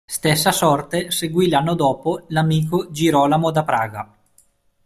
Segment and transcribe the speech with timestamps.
[0.03, 4.17] Stessa sorte seguì l'anno dopo l'amico Girolamo da Praga.